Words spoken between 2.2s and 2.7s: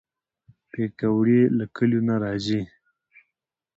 راځي